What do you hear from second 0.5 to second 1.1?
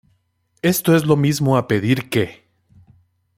Esto es